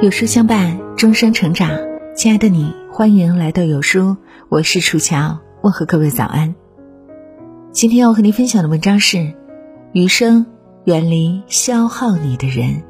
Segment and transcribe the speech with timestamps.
[0.00, 1.70] 有书相伴，终生成长。
[2.14, 4.16] 亲爱的你，欢迎来到有书，
[4.48, 6.54] 我是楚乔，问候各位早安。
[7.72, 9.34] 今天要和您分享的文章是：
[9.92, 10.46] 余生
[10.84, 12.84] 远离消耗你的人。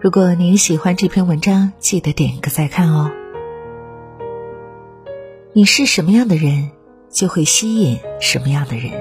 [0.00, 3.12] 如果您喜欢这篇文章，记得点个再看哦。
[5.52, 6.70] 你是什么样的人，
[7.10, 8.92] 就会吸引什么样的人。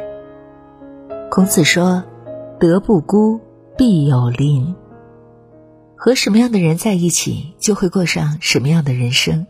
[1.29, 2.03] 孔子说
[2.59, 3.39] ：“德不孤，
[3.77, 4.75] 必有邻。”
[5.95, 9.47] 和什么样的人在一起，就会过上什么样的人生。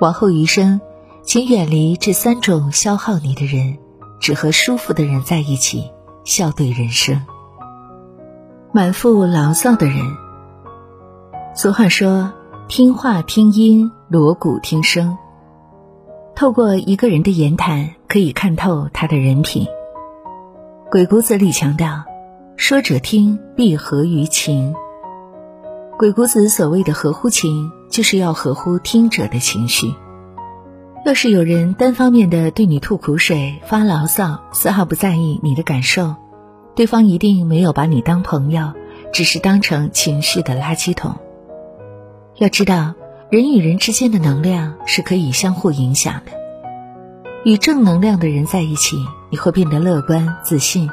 [0.00, 0.80] 往后余生，
[1.22, 3.78] 请远离这三种消耗你的人，
[4.20, 5.90] 只和舒服的人在一起，
[6.24, 7.22] 笑对人生。
[8.72, 9.96] 满腹牢骚的人。
[11.54, 12.32] 俗话说
[12.68, 15.16] ：“听话听音，锣鼓听声。”
[16.36, 19.66] 透过一个人的言谈，可以看透他的人品。
[20.90, 22.04] 鬼谷子里强调
[22.56, 24.74] ：“说者听，必合于情。”
[25.98, 29.94] 鬼谷子所谓的合乎情，就是要合乎听者的情绪。
[31.06, 36.16] 要是有人单方面的对你吐苦水、发牢骚，丝毫不在意你的感受，
[36.74, 38.74] 对方一定没有把你当朋友，
[39.10, 41.14] 只是当成情绪的垃圾桶。
[42.36, 42.92] 要知道，
[43.28, 46.30] 人与人之间的能量是可以相互影响的。
[47.44, 48.96] 与正能量的人在一起，
[49.30, 50.88] 你会变得乐观自信；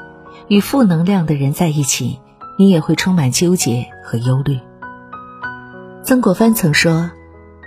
[0.48, 2.20] 与负能量的人在一起，
[2.58, 4.60] 你也会充满纠结和忧虑。
[6.04, 7.12] 曾国藩曾说：“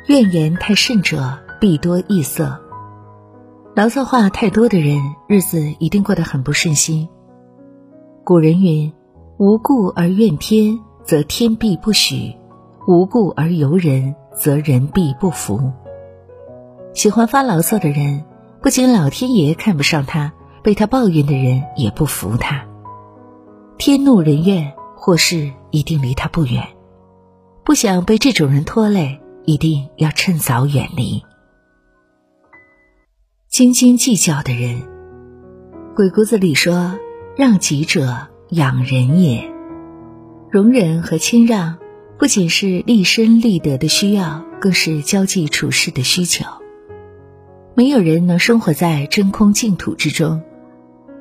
[0.08, 2.60] 怨言太甚者，必多异色。
[3.76, 7.08] 牢骚话太多的人，日子一定过得很不顺心。”
[8.24, 8.92] 古人云
[9.38, 12.36] ：“无故而怨天，则天必不许；
[12.88, 15.72] 无故而尤人，则人必不服。”
[16.94, 18.24] 喜欢发牢骚的人，
[18.62, 22.64] 不仅老天爷看不上他，被他抱怨的人也不服他。
[23.78, 26.62] 天怒人怨，祸事一定离他不远。
[27.64, 31.22] 不想被这种人拖累，一定要趁早远离。
[33.48, 34.82] 斤斤计较的人，
[35.94, 36.98] 鬼谷子里说
[37.36, 39.52] ：“让己者，养人也。”
[40.50, 41.76] 容忍和谦让，
[42.18, 46.44] 不仅是立身立德的需要，更是交际处事的需求。
[47.74, 50.42] 没有人能生活在真空净土之中，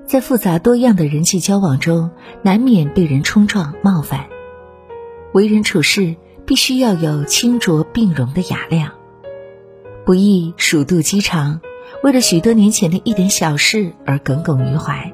[0.05, 2.11] 在复杂多样的人际交往中，
[2.41, 4.25] 难免被人冲撞冒犯。
[5.33, 6.15] 为人处事。
[6.47, 8.91] 必须要有清浊并容的雅量，
[10.05, 11.59] 不易鼠肚鸡肠，
[12.03, 15.11] 为了许多年前的一点小事而耿耿于怀。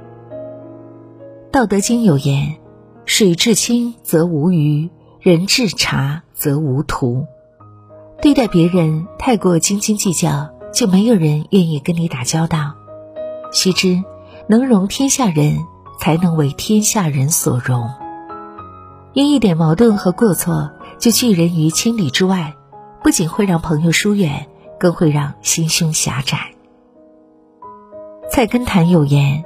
[1.50, 2.58] 《道德经》有言
[3.08, 4.90] ：“水至清则无鱼，
[5.22, 7.26] 人至察则无徒。”
[8.22, 12.74] 对待别人太过斤斤计较，就没有人愿意跟你打交道。
[13.52, 14.04] 须知，
[14.48, 15.58] 能容天下人，
[16.00, 17.90] 才能为天下人所容。
[19.14, 20.72] 因一点矛盾和过错。
[21.00, 22.53] 就拒人于千里之外，
[23.02, 24.48] 不仅会让朋友疏远，
[24.80, 26.38] 更会让心胸狭窄。
[28.30, 29.44] 菜根谭有言：“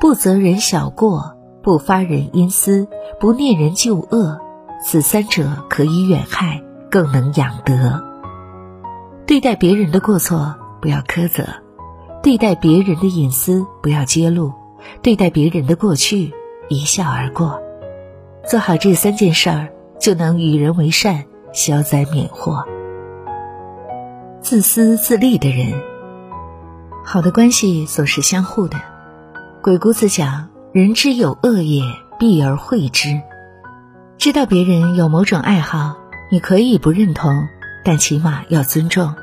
[0.00, 2.88] 不责人小过，不发人阴私，
[3.20, 4.40] 不念人旧恶，
[4.84, 8.02] 此三者可以远害，更能养德。”
[9.26, 11.44] 对待别人的过错不要苛责，
[12.22, 14.52] 对待别人的隐私不要揭露，
[15.02, 16.32] 对待别人的过去
[16.68, 17.60] 一笑而过。
[18.46, 19.68] 做好这三件事儿。
[20.00, 22.64] 就能与人为善，消灾免祸。
[24.40, 25.78] 自私自利的人，
[27.04, 28.80] 好的关系总是相互的。
[29.60, 31.82] 鬼谷子讲：“人之有恶也，
[32.18, 33.20] 避而惠之。”
[34.20, 35.96] 知道别人有某种爱好，
[36.30, 37.48] 你可以不认同，
[37.82, 39.14] 但起码要尊重；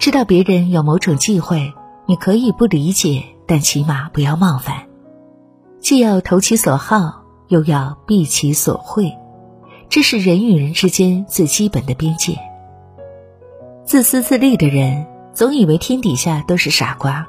[0.00, 1.72] 知道别人有某种忌讳，
[2.06, 4.88] 你可以不理解，但起码不要冒犯。
[5.78, 9.12] 既要投其所好，又要避其所讳。
[9.88, 12.36] 这是人与人之间最基本的边界。
[13.84, 17.28] 自私自利的人总以为天底下都是傻瓜，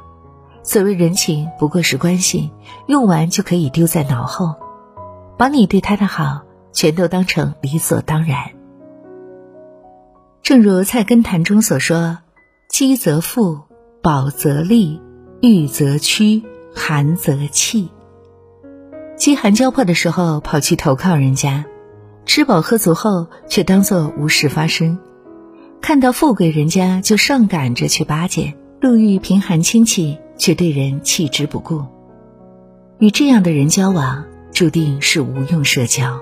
[0.63, 2.49] 所谓人情不过是关系，
[2.87, 4.55] 用完就可以丢在脑后，
[5.37, 6.41] 把你对他的好
[6.77, 8.51] 全都当成理所当然。
[10.43, 12.19] 正如《菜根谭》中所说
[12.69, 13.61] ：“饥则富，
[14.03, 15.01] 饱则利，
[15.41, 16.43] 欲则屈，
[16.75, 17.89] 寒则弃。”
[19.17, 21.65] 饥寒交迫的时候跑去投靠人家。
[22.27, 24.99] 吃饱喝足后，却当作无事发生；
[25.81, 31.83] 看到富贵人家，就上赶着去巴结；路遇贫寒亲戚，却对人弃之不顾。
[32.99, 36.21] 与这样的人交往，注定是无用社交。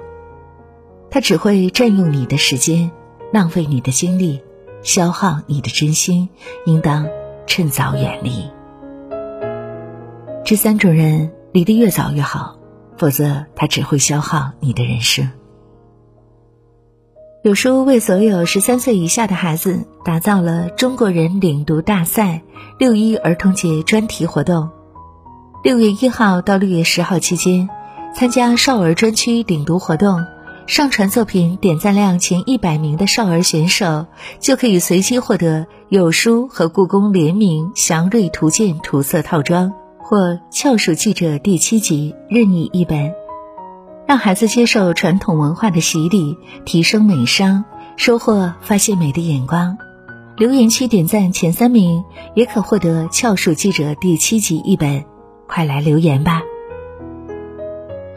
[1.10, 2.92] 他只会占用你的时间，
[3.32, 4.42] 浪费你的精力，
[4.84, 6.30] 消耗你的真心，
[6.66, 7.08] 应当
[7.48, 8.50] 趁早远离。
[10.44, 12.58] 这三种人离得越早越好，
[12.98, 15.32] 否则他只会消耗你的人生。
[17.44, 22.42] 有书为所有十三岁以下的孩子打造了中国人领读大赛
[22.80, 24.70] 六一儿童节专题活动。
[25.64, 27.70] 六月一号到六月十号期间，
[28.16, 30.26] 参加少儿专区领读活动，
[30.68, 34.08] 上传作品点赞量前一百名的少儿选手，
[34.40, 43.14] 就可以随机获得有书和故宫联名祥瑞图鉴涂色套装或翘鼠记者第七集任意一本。
[44.08, 46.36] 让孩子接受传统文化的洗礼，
[46.66, 47.64] 提升美商，
[47.96, 49.78] 收获发现美的眼光。
[50.36, 52.04] 留言区点赞前三名
[52.34, 55.06] 也可获得《翘鼠记者》第七集一本，
[55.48, 56.42] 快来留言吧！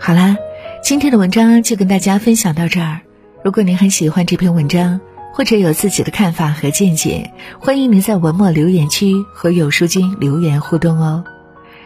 [0.00, 0.36] 好啦，
[0.82, 3.00] 今天的文章就跟大家分享到这儿。
[3.44, 5.00] 如果您很喜欢这篇文章，
[5.34, 7.30] 或者有自己的看法和见解，
[7.60, 11.24] 欢迎您在文末留言区和有书君留言互动哦。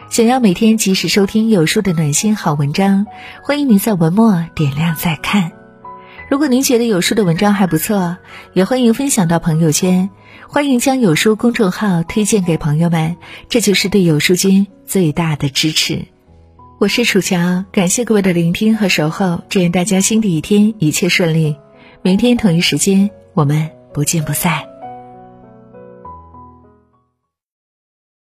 [0.09, 3.05] 想要每天及时收听有书的暖心好文章，
[3.41, 5.51] 欢迎您在文末点亮再看。
[6.29, 8.17] 如果您觉得有书的文章还不错，
[8.53, 10.09] 也欢迎分享到朋友圈，
[10.47, 13.17] 欢迎将有书公众号推荐给朋友们，
[13.49, 16.12] 这就是对有书君最大的支持。
[16.79, 21.55] 我是楚乔，感谢各位的聆听和守候，祝愿大家新的一天一切顺利。
[22.01, 24.72] 明天同一时间，我们不见不散。